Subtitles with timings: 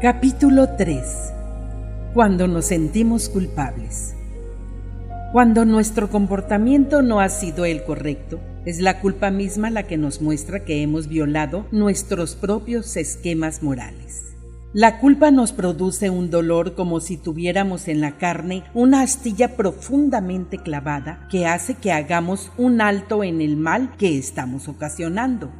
[0.00, 1.04] Capítulo 3
[2.14, 4.14] Cuando nos sentimos culpables.
[5.30, 10.22] Cuando nuestro comportamiento no ha sido el correcto, es la culpa misma la que nos
[10.22, 14.34] muestra que hemos violado nuestros propios esquemas morales.
[14.72, 20.56] La culpa nos produce un dolor como si tuviéramos en la carne una astilla profundamente
[20.56, 25.50] clavada que hace que hagamos un alto en el mal que estamos ocasionando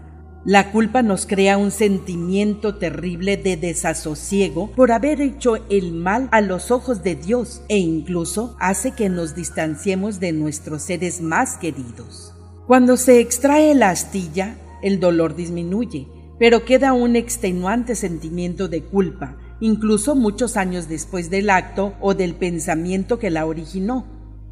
[0.45, 6.41] la culpa nos crea un sentimiento terrible de desasosiego por haber hecho el mal a
[6.41, 12.35] los ojos de Dios e incluso hace que nos distanciemos de nuestros seres más queridos.
[12.67, 19.37] Cuando se extrae la astilla, el dolor disminuye, pero queda un extenuante sentimiento de culpa,
[19.61, 24.07] incluso muchos años después del acto o del pensamiento que la originó.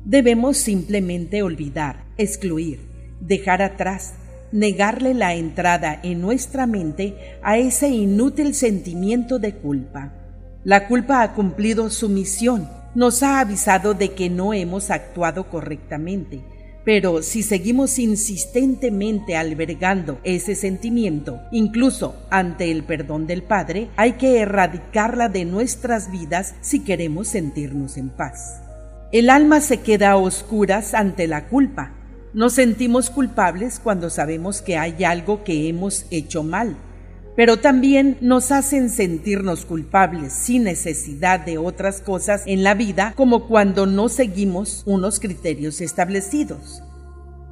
[0.04, 2.80] Debemos simplemente olvidar, excluir,
[3.20, 4.14] dejar atrás,
[4.52, 10.12] negarle la entrada en nuestra mente a ese inútil sentimiento de culpa.
[10.64, 16.40] La culpa ha cumplido su misión, nos ha avisado de que no hemos actuado correctamente,
[16.84, 24.40] pero si seguimos insistentemente albergando ese sentimiento, incluso ante el perdón del Padre, hay que
[24.40, 28.62] erradicarla de nuestras vidas si queremos sentirnos en paz.
[29.12, 31.97] El alma se queda a oscuras ante la culpa,
[32.38, 36.76] nos sentimos culpables cuando sabemos que hay algo que hemos hecho mal,
[37.34, 43.48] pero también nos hacen sentirnos culpables sin necesidad de otras cosas en la vida como
[43.48, 46.80] cuando no seguimos unos criterios establecidos.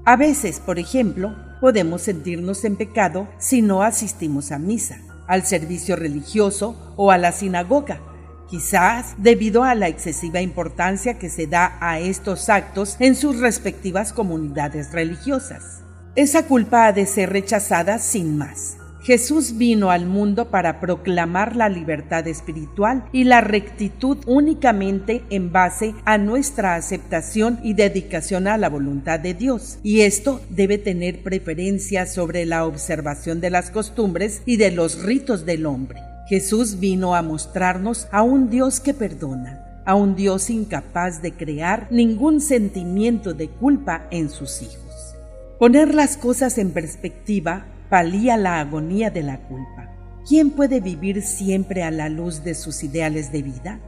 [0.04, 5.96] A veces, por ejemplo, podemos sentirnos en pecado si no asistimos a misa, al servicio
[5.96, 8.00] religioso o a la sinagoga,
[8.48, 14.12] quizás debido a la excesiva importancia que se da a estos actos en sus respectivas
[14.12, 15.82] comunidades religiosas.
[16.14, 18.78] Esa culpa ha de ser rechazada sin más.
[19.06, 25.94] Jesús vino al mundo para proclamar la libertad espiritual y la rectitud únicamente en base
[26.04, 29.78] a nuestra aceptación y dedicación a la voluntad de Dios.
[29.84, 35.46] Y esto debe tener preferencia sobre la observación de las costumbres y de los ritos
[35.46, 36.00] del hombre.
[36.28, 41.86] Jesús vino a mostrarnos a un Dios que perdona, a un Dios incapaz de crear
[41.90, 45.14] ningún sentimiento de culpa en sus hijos.
[45.60, 49.92] Poner las cosas en perspectiva palía la agonía de la culpa.
[50.28, 53.80] ¿Quién puede vivir siempre a la luz de sus ideales de vida?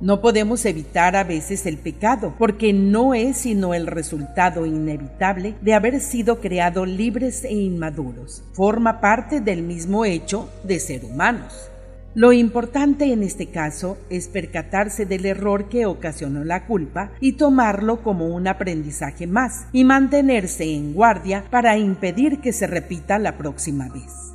[0.00, 5.74] No podemos evitar a veces el pecado, porque no es sino el resultado inevitable de
[5.74, 8.44] haber sido creados libres e inmaduros.
[8.54, 11.69] Forma parte del mismo hecho de ser humanos.
[12.14, 18.02] Lo importante en este caso es percatarse del error que ocasionó la culpa y tomarlo
[18.02, 23.88] como un aprendizaje más y mantenerse en guardia para impedir que se repita la próxima
[23.88, 24.32] vez.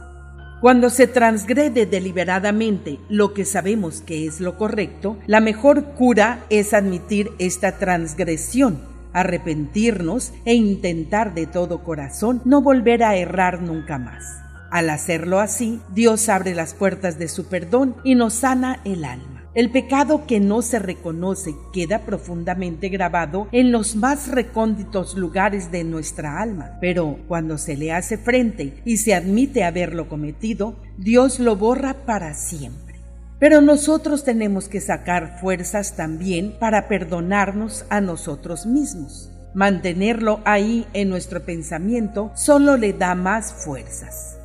[0.61, 6.73] Cuando se transgrede deliberadamente lo que sabemos que es lo correcto, la mejor cura es
[6.73, 8.79] admitir esta transgresión,
[9.11, 14.44] arrepentirnos e intentar de todo corazón no volver a errar nunca más.
[14.75, 19.49] Al hacerlo así, Dios abre las puertas de su perdón y nos sana el alma.
[19.53, 25.85] El pecado que no se reconoce queda profundamente grabado en los más recónditos lugares de
[25.85, 31.55] nuestra alma, pero cuando se le hace frente y se admite haberlo cometido, Dios lo
[31.55, 32.99] borra para siempre.
[33.39, 39.31] Pero nosotros tenemos que sacar fuerzas también para perdonarnos a nosotros mismos.
[39.53, 44.35] Mantenerlo ahí en nuestro pensamiento solo le da más fuerzas.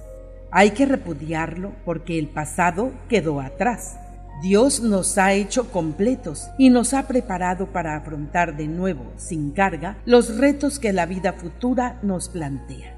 [0.53, 3.97] Hay que repudiarlo porque el pasado quedó atrás.
[4.43, 9.99] Dios nos ha hecho completos y nos ha preparado para afrontar de nuevo, sin carga,
[10.07, 12.97] los retos que la vida futura nos plantea.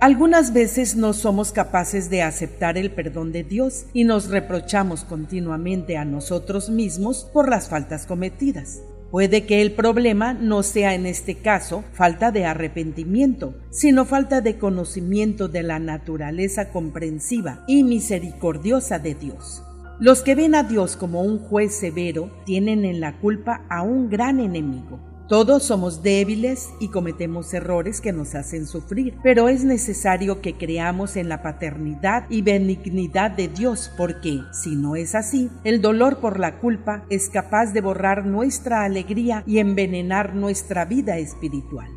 [0.00, 5.98] Algunas veces no somos capaces de aceptar el perdón de Dios y nos reprochamos continuamente
[5.98, 8.80] a nosotros mismos por las faltas cometidas.
[9.10, 14.56] Puede que el problema no sea en este caso falta de arrepentimiento, sino falta de
[14.56, 19.64] conocimiento de la naturaleza comprensiva y misericordiosa de Dios.
[19.98, 24.08] Los que ven a Dios como un juez severo tienen en la culpa a un
[24.08, 25.00] gran enemigo,
[25.30, 31.16] todos somos débiles y cometemos errores que nos hacen sufrir, pero es necesario que creamos
[31.16, 36.40] en la paternidad y benignidad de Dios, porque, si no es así, el dolor por
[36.40, 41.92] la culpa es capaz de borrar nuestra alegría y envenenar nuestra vida espiritual.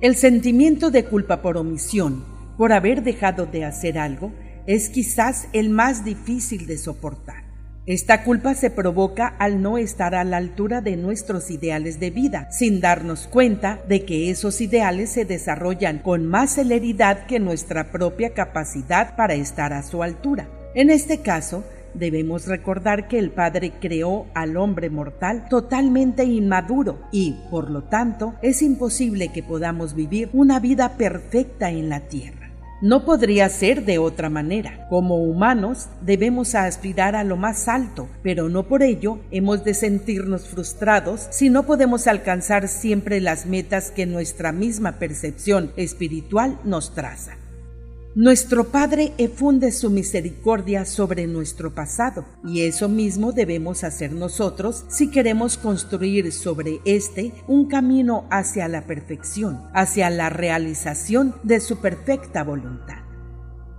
[0.00, 2.24] El sentimiento de culpa por omisión,
[2.56, 4.32] por haber dejado de hacer algo,
[4.66, 7.47] es quizás el más difícil de soportar.
[7.88, 12.46] Esta culpa se provoca al no estar a la altura de nuestros ideales de vida,
[12.50, 18.34] sin darnos cuenta de que esos ideales se desarrollan con más celeridad que nuestra propia
[18.34, 20.50] capacidad para estar a su altura.
[20.74, 21.64] En este caso,
[21.94, 28.34] debemos recordar que el Padre creó al hombre mortal totalmente inmaduro y, por lo tanto,
[28.42, 32.47] es imposible que podamos vivir una vida perfecta en la tierra.
[32.80, 34.86] No podría ser de otra manera.
[34.88, 40.46] Como humanos debemos aspirar a lo más alto, pero no por ello hemos de sentirnos
[40.46, 47.36] frustrados si no podemos alcanzar siempre las metas que nuestra misma percepción espiritual nos traza.
[48.14, 55.10] Nuestro Padre efunde su misericordia sobre nuestro pasado y eso mismo debemos hacer nosotros si
[55.10, 62.42] queremos construir sobre éste un camino hacia la perfección, hacia la realización de su perfecta
[62.44, 62.96] voluntad.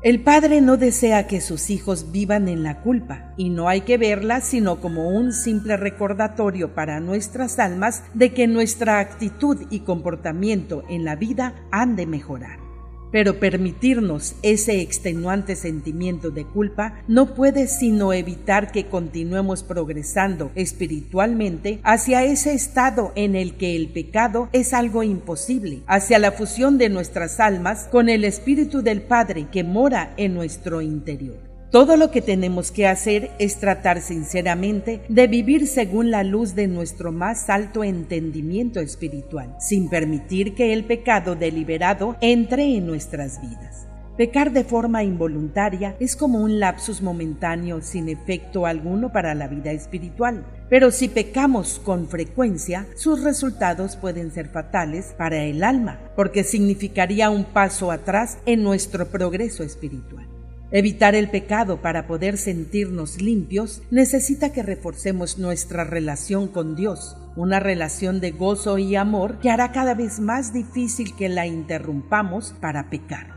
[0.03, 3.97] El Padre no desea que sus hijos vivan en la culpa, y no hay que
[3.97, 10.83] verla sino como un simple recordatorio para nuestras almas de que nuestra actitud y comportamiento
[10.87, 12.68] en la vida han de mejorar.
[13.11, 21.79] Pero permitirnos ese extenuante sentimiento de culpa no puede sino evitar que continuemos progresando espiritualmente
[21.83, 26.89] hacia ese estado en el que el pecado es algo imposible, hacia la fusión de
[26.89, 31.48] nuestras almas con el Espíritu del Padre que mora en nuestro interior.
[31.71, 36.67] Todo lo que tenemos que hacer es tratar sinceramente de vivir según la luz de
[36.67, 43.85] nuestro más alto entendimiento espiritual, sin permitir que el pecado deliberado entre en nuestras vidas.
[44.17, 49.71] Pecar de forma involuntaria es como un lapsus momentáneo sin efecto alguno para la vida
[49.71, 56.43] espiritual, pero si pecamos con frecuencia, sus resultados pueden ser fatales para el alma, porque
[56.43, 60.38] significaría un paso atrás en nuestro progreso espiritual.
[60.71, 67.59] Evitar el pecado para poder sentirnos limpios necesita que reforcemos nuestra relación con Dios, una
[67.59, 72.91] relación de gozo y amor que hará cada vez más difícil que la interrumpamos para
[72.91, 73.33] pecar.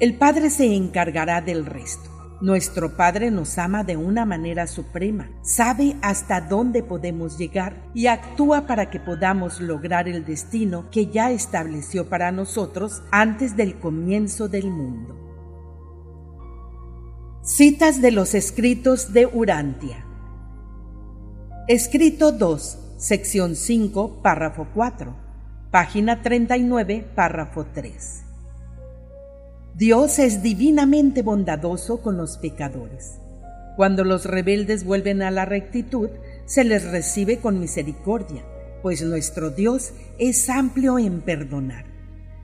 [0.00, 2.10] El Padre se encargará del resto.
[2.42, 8.66] Nuestro Padre nos ama de una manera suprema, sabe hasta dónde podemos llegar y actúa
[8.66, 14.70] para que podamos lograr el destino que ya estableció para nosotros antes del comienzo del
[14.70, 15.29] mundo.
[17.42, 20.04] Citas de los escritos de Urantia.
[21.68, 25.16] Escrito 2, sección 5, párrafo 4,
[25.70, 28.24] página 39, párrafo 3.
[29.74, 33.18] Dios es divinamente bondadoso con los pecadores.
[33.74, 36.10] Cuando los rebeldes vuelven a la rectitud,
[36.44, 38.44] se les recibe con misericordia,
[38.82, 41.89] pues nuestro Dios es amplio en perdonar.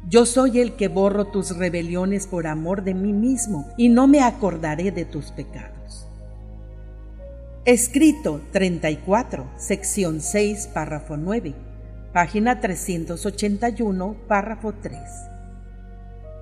[0.09, 4.21] Yo soy el que borro tus rebeliones por amor de mí mismo y no me
[4.21, 6.07] acordaré de tus pecados.
[7.65, 11.55] Escrito 34, sección 6, párrafo 9,
[12.13, 15.01] página 381, párrafo 3.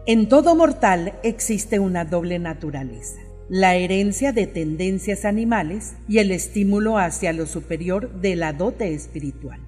[0.05, 3.19] En todo mortal existe una doble naturaleza,
[3.49, 9.61] la herencia de tendencias animales y el estímulo hacia lo superior de la dote espiritual.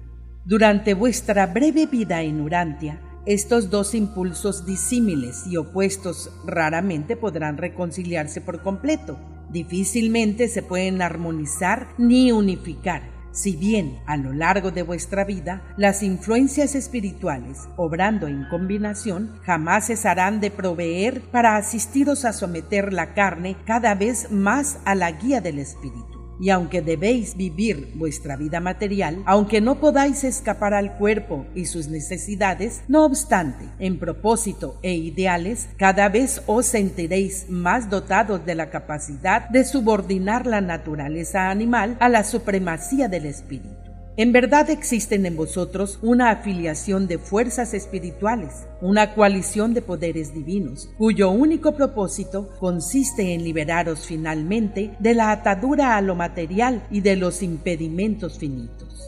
[0.45, 8.39] Durante vuestra breve vida en Urantia, estos dos impulsos disímiles y opuestos raramente podrán reconciliarse
[8.39, 9.19] por completo.
[9.51, 13.03] Difícilmente se pueden armonizar ni unificar.
[13.33, 19.87] Si bien a lo largo de vuestra vida las influencias espirituales, obrando en combinación, jamás
[19.87, 25.41] cesarán de proveer para asistiros a someter la carne cada vez más a la guía
[25.41, 26.16] del espíritu.
[26.39, 31.87] Y aunque debéis vivir vuestra vida material, aunque no podáis escapar al cuerpo y sus
[31.87, 38.69] necesidades, no obstante, en propósito e ideales, cada vez os sentiréis más dotados de la
[38.69, 43.86] capacidad de subordinar la naturaleza animal a la supremacía del espíritu.
[44.19, 50.89] En verdad existen en vosotros una afiliación de fuerzas espirituales, una coalición de poderes divinos,
[50.97, 57.15] cuyo único propósito consiste en liberaros finalmente de la atadura a lo material y de
[57.15, 59.07] los impedimentos finitos.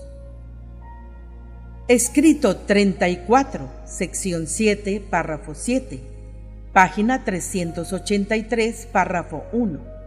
[1.87, 6.01] Escrito 34, sección 7, párrafo 7,
[6.71, 9.98] página 383, párrafo 1.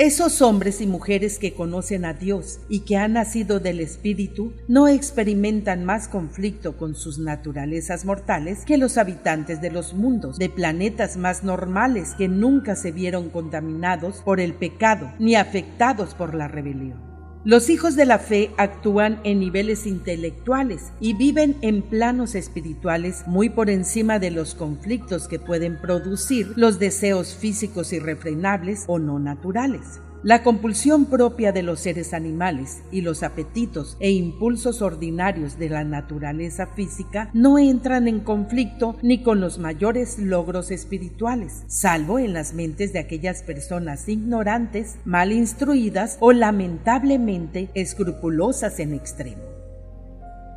[0.00, 4.88] Esos hombres y mujeres que conocen a Dios y que han nacido del Espíritu no
[4.88, 11.18] experimentan más conflicto con sus naturalezas mortales que los habitantes de los mundos, de planetas
[11.18, 17.09] más normales que nunca se vieron contaminados por el pecado ni afectados por la rebelión.
[17.42, 23.48] Los hijos de la fe actúan en niveles intelectuales y viven en planos espirituales muy
[23.48, 30.00] por encima de los conflictos que pueden producir los deseos físicos irrefrenables o no naturales.
[30.22, 35.82] La compulsión propia de los seres animales y los apetitos e impulsos ordinarios de la
[35.82, 42.52] naturaleza física no entran en conflicto ni con los mayores logros espirituales, salvo en las
[42.52, 49.44] mentes de aquellas personas ignorantes, mal instruidas o lamentablemente escrupulosas en extremo.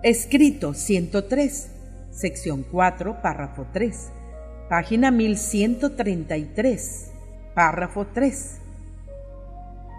[0.03, 1.69] Escrito 103,
[2.11, 4.09] sección 4, párrafo 3,
[4.67, 7.11] página 1133,
[7.55, 8.59] párrafo 3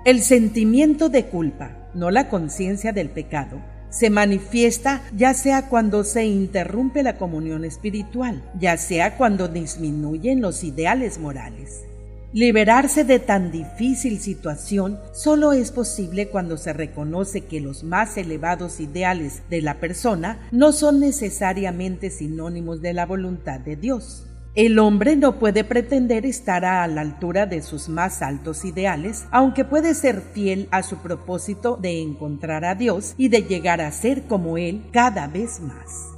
[0.04, 6.26] el sentimiento de culpa, no la conciencia del pecado, se manifiesta ya sea cuando se
[6.26, 11.84] interrumpe la comunión espiritual, ya sea cuando disminuyen los ideales morales.
[12.34, 18.80] Liberarse de tan difícil situación solo es posible cuando se reconoce que los más elevados
[18.80, 24.26] ideales de la persona no son necesariamente sinónimos de la voluntad de Dios.
[24.54, 29.64] El hombre no puede pretender estar a la altura de sus más altos ideales, aunque
[29.64, 34.28] puede ser fiel a su propósito de encontrar a Dios y de llegar a ser
[34.28, 36.12] como Él cada vez más.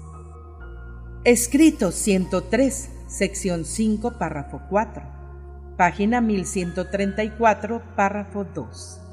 [1.24, 5.02] Escrito 103, sección 5, párrafo 4,
[5.78, 9.05] página 1134, párrafo 2.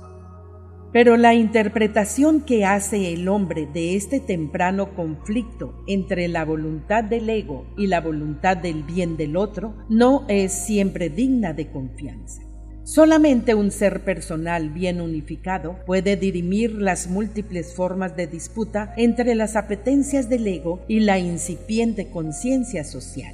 [0.93, 7.27] Pero la interpretación que hace el hombre de este temprano conflicto entre la voluntad del
[7.31, 12.43] ego y la voluntad del bien del otro no es siempre digna de confianza.
[12.83, 19.55] Solamente un ser personal bien unificado puede dirimir las múltiples formas de disputa entre las
[19.55, 23.33] apetencias del ego y la incipiente conciencia social.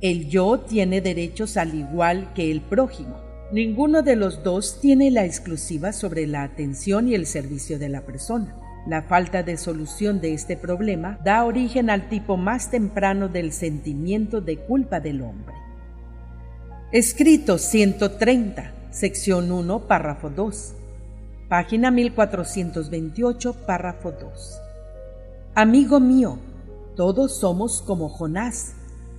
[0.00, 5.24] El yo tiene derechos al igual que el prójimo, Ninguno de los dos tiene la
[5.24, 8.56] exclusiva sobre la atención y el servicio de la persona.
[8.88, 14.40] La falta de solución de este problema da origen al tipo más temprano del sentimiento
[14.40, 15.54] de culpa del hombre.
[16.90, 20.74] Escrito 130, sección 1, párrafo 2.
[21.48, 24.60] Página 1428, párrafo 2.
[25.54, 26.38] Amigo mío,
[26.96, 28.74] todos somos como Jonás,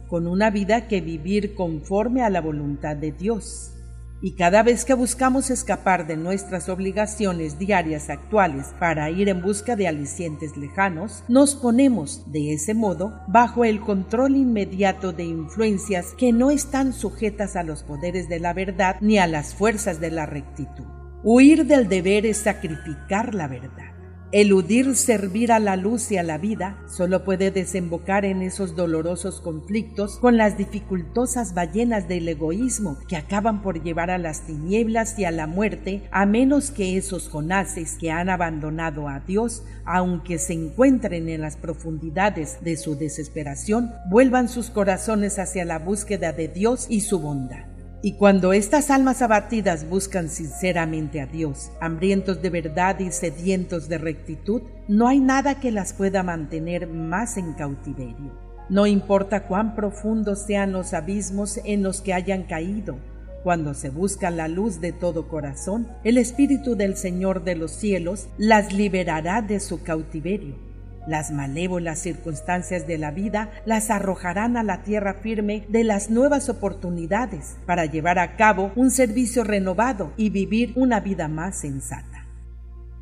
[0.10, 3.72] con una vida que vivir conforme a la voluntad de Dios.
[4.20, 9.76] Y cada vez que buscamos escapar de nuestras obligaciones diarias actuales para ir en busca
[9.76, 16.34] de alicientes lejanos, nos ponemos, de ese modo, bajo el control inmediato de influencias que
[16.34, 20.26] no están sujetas a los poderes de la verdad ni a las fuerzas de la
[20.26, 20.86] rectitud.
[21.24, 23.97] Huir del deber es sacrificar la verdad.
[24.34, 29.40] Eludir servir a la luz y a la vida solo puede desembocar en esos dolorosos
[29.40, 35.24] conflictos con las dificultosas ballenas del egoísmo que acaban por llevar a las tinieblas y
[35.24, 40.52] a la muerte, a menos que esos jonases que han abandonado a Dios, aunque se
[40.52, 46.88] encuentren en las profundidades de su desesperación, vuelvan sus corazones hacia la búsqueda de Dios
[46.90, 47.77] y su bondad.
[48.08, 53.98] Y cuando estas almas abatidas buscan sinceramente a Dios, hambrientos de verdad y sedientos de
[53.98, 58.32] rectitud, no hay nada que las pueda mantener más en cautiverio.
[58.70, 62.96] No importa cuán profundos sean los abismos en los que hayan caído,
[63.44, 68.30] cuando se busca la luz de todo corazón, el Espíritu del Señor de los cielos
[68.38, 70.67] las liberará de su cautiverio
[71.08, 76.50] las malévolas circunstancias de la vida las arrojarán a la tierra firme de las nuevas
[76.50, 82.28] oportunidades para llevar a cabo un servicio renovado y vivir una vida más sensata.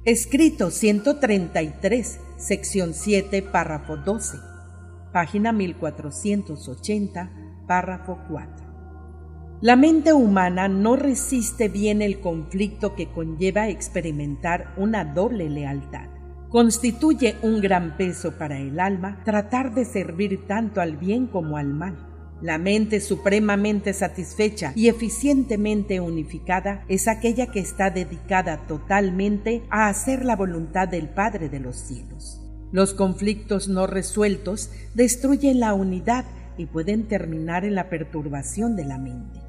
[0.06, 4.38] Escrito 133, sección 7, párrafo 12,
[5.12, 7.32] página 1480,
[7.68, 8.66] párrafo 4.
[9.62, 16.15] La mente humana no resiste bien el conflicto que conlleva experimentar una doble lealtad.
[16.56, 21.74] Constituye un gran peso para el alma tratar de servir tanto al bien como al
[21.74, 21.98] mal.
[22.42, 30.24] La mente supremamente satisfecha y eficientemente unificada es aquella que está dedicada totalmente a hacer
[30.24, 32.42] la voluntad del Padre de los cielos.
[32.72, 36.24] Los conflictos no resueltos destruyen la unidad
[36.58, 39.45] y pueden terminar en la perturbación de la mente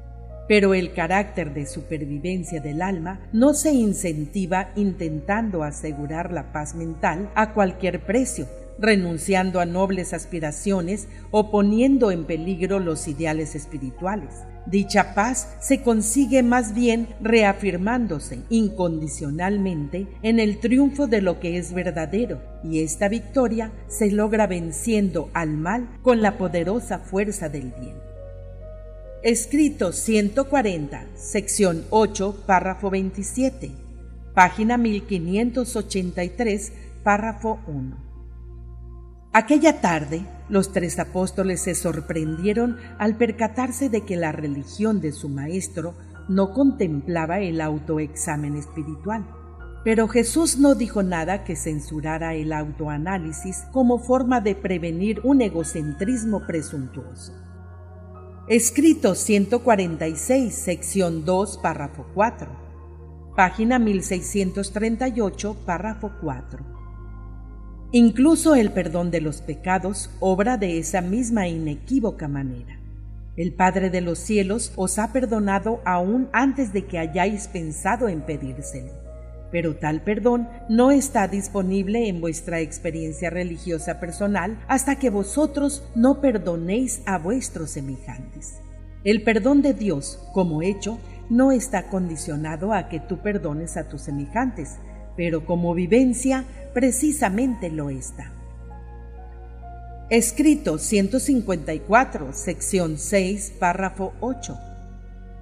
[0.47, 7.29] pero el carácter de supervivencia del alma no se incentiva intentando asegurar la paz mental
[7.35, 8.47] a cualquier precio,
[8.79, 14.33] renunciando a nobles aspiraciones o poniendo en peligro los ideales espirituales.
[14.65, 21.73] Dicha paz se consigue más bien reafirmándose incondicionalmente en el triunfo de lo que es
[21.73, 28.06] verdadero, y esta victoria se logra venciendo al mal con la poderosa fuerza del bien.
[29.23, 33.71] Escrito 140, sección 8, párrafo 27,
[34.35, 36.71] página 1583,
[37.03, 37.97] párrafo 1.
[39.33, 45.29] Aquella tarde, los tres apóstoles se sorprendieron al percatarse de que la religión de su
[45.29, 45.95] maestro
[46.29, 49.25] no contemplaba el autoexamen espiritual.
[49.83, 56.45] Pero Jesús no dijo nada que censurara el autoanálisis como forma de prevenir un egocentrismo
[56.45, 57.46] presuntuoso.
[58.49, 62.47] Escrito 146, sección 2, párrafo 4.
[63.35, 66.65] Página 1638, párrafo 4.
[67.91, 72.79] Incluso el perdón de los pecados obra de esa misma inequívoca manera.
[73.35, 78.21] El Padre de los cielos os ha perdonado aún antes de que hayáis pensado en
[78.21, 79.06] pedírselo.
[79.51, 86.19] Pero tal perdón no está disponible en vuestra experiencia religiosa personal hasta que vosotros no
[86.19, 88.55] perdonéis a vuestros semejantes.
[89.03, 90.99] El perdón de Dios, como hecho,
[91.29, 94.77] no está condicionado a que tú perdones a tus semejantes,
[95.15, 98.33] pero como vivencia precisamente lo está.
[100.09, 104.57] Escrito 154, sección 6, párrafo 8.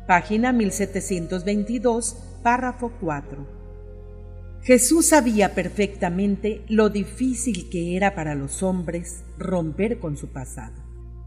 [0.08, 3.55] Página 1722, párrafo 4.
[4.66, 10.74] Jesús sabía perfectamente lo difícil que era para los hombres romper con su pasado.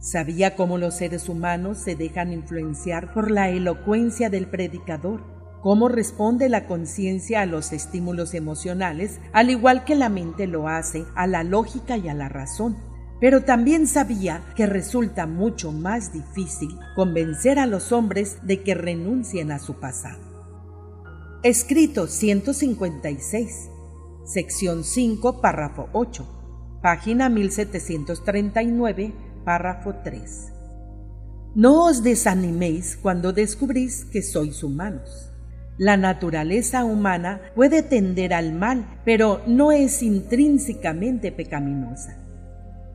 [0.01, 5.23] Sabía cómo los seres humanos se dejan influenciar por la elocuencia del predicador,
[5.63, 11.05] cómo responde la conciencia a los estímulos emocionales, al igual que la mente lo hace
[11.15, 12.77] a la lógica y a la razón.
[13.21, 19.53] Pero también sabía que resulta mucho más difícil convencer a los hombres de que renuncien
[19.53, 20.28] a su pasado.
[21.45, 23.71] Escrito 156,
[24.25, 29.13] sección 5, párrafo 8, página 1739,
[29.45, 30.53] párrafo 3.
[31.55, 35.33] No os desaniméis cuando descubrís que sois humanos.
[35.77, 42.19] La naturaleza humana puede tender al mal, pero no es intrínsecamente pecaminosa.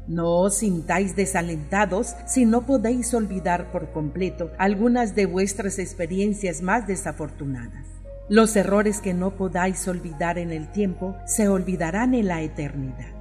[0.10, 6.88] No os sintáis desalentados si no podéis olvidar por completo algunas de vuestras experiencias más
[6.88, 8.03] desafortunadas.
[8.30, 13.12] Los errores que no podáis olvidar en el tiempo se olvidarán en la eternidad.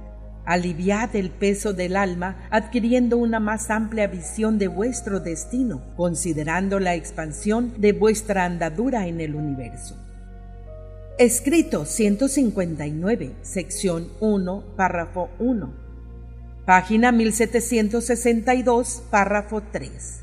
[0.45, 6.95] Aliviad el peso del alma adquiriendo una más amplia visión de vuestro destino, considerando la
[6.95, 9.97] expansión de vuestra andadura en el universo.
[11.17, 15.73] Escrito 159, sección 1, párrafo 1.
[16.65, 20.21] Página 1762, párrafo 3.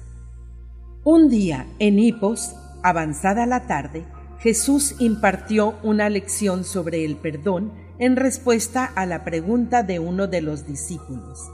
[1.04, 4.04] Un día, en Hipos, avanzada la tarde,
[4.40, 10.40] Jesús impartió una lección sobre el perdón en respuesta a la pregunta de uno de
[10.40, 11.50] los discípulos.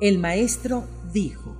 [0.00, 1.54] El maestro dijo,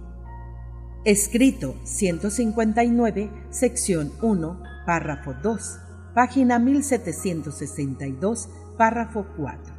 [1.05, 5.79] escrito 159, sección 1, párrafo 2,
[6.15, 9.75] página 1762, párrafo 4.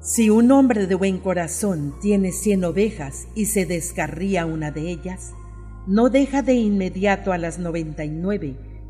[0.00, 5.34] Si un hombre de buen corazón tiene cien ovejas y se descarría una de ellas,
[5.86, 8.04] no deja de inmediato a las noventa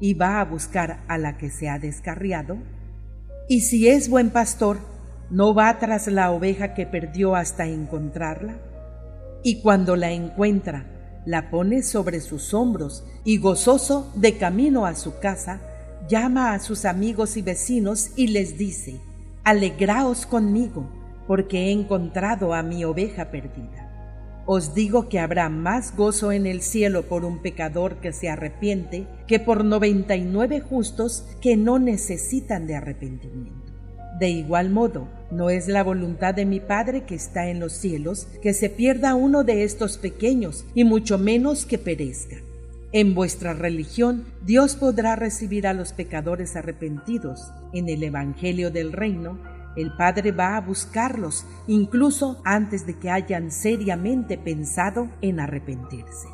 [0.00, 2.58] y va a buscar a la que se ha descarriado?
[3.48, 4.78] Y si es buen pastor,
[5.30, 8.56] ¿no va tras la oveja que perdió hasta encontrarla?
[9.42, 10.86] Y cuando la encuentra,
[11.24, 15.60] la pone sobre sus hombros y gozoso de camino a su casa,
[16.08, 19.00] llama a sus amigos y vecinos y les dice,
[19.44, 20.88] Alegraos conmigo,
[21.26, 23.85] porque he encontrado a mi oveja perdida.
[24.48, 29.06] Os digo que habrá más gozo en el cielo por un pecador que se arrepiente
[29.26, 33.72] que por noventa y nueve justos que no necesitan de arrepentimiento.
[34.20, 38.28] De igual modo, no es la voluntad de mi Padre que está en los cielos
[38.40, 42.36] que se pierda uno de estos pequeños, y mucho menos que perezca.
[42.92, 47.50] En vuestra religión, Dios podrá recibir a los pecadores arrepentidos.
[47.74, 49.38] En el Evangelio del Reino,
[49.76, 56.28] el Padre va a buscarlos incluso antes de que hayan seriamente pensado en arrepentirse.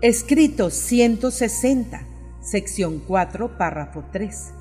[0.00, 2.06] Escrito 160,
[2.40, 4.52] sección 4, párrafo 3,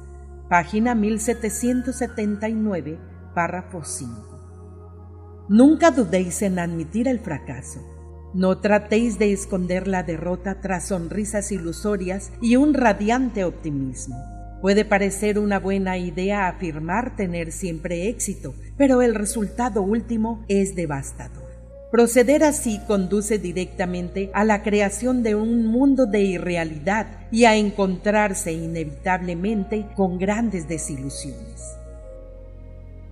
[0.49, 2.99] página 1779,
[3.33, 5.45] párrafo 5.
[5.49, 7.85] Nunca dudéis en admitir el fracaso.
[8.33, 14.34] No tratéis de esconder la derrota tras sonrisas ilusorias y un radiante optimismo.
[14.65, 21.45] Puede parecer una buena idea afirmar tener siempre éxito, pero el resultado último es devastador.
[21.91, 28.53] Proceder así conduce directamente a la creación de un mundo de irrealidad y a encontrarse
[28.53, 31.61] inevitablemente con grandes desilusiones.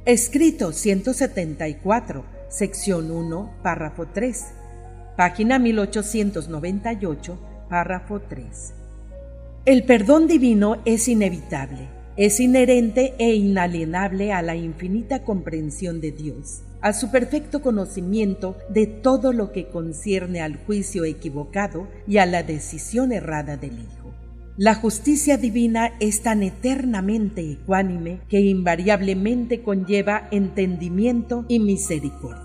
[0.06, 4.44] Escrito 174, sección 1, párrafo 3,
[5.16, 7.40] página 1898,
[7.70, 8.74] párrafo 3.
[9.66, 16.64] El perdón divino es inevitable, es inherente e inalienable a la infinita comprensión de Dios,
[16.82, 22.44] a su perfecto conocimiento de todo lo que concierne al juicio equivocado y a la
[22.44, 24.12] decisión errada del Hijo.
[24.58, 32.43] La justicia divina es tan eternamente ecuánime que invariablemente conlleva entendimiento y misericordia.